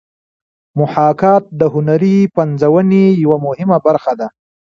[0.79, 4.27] محاکات د هنري پنځونې یوه مهمه برخه ده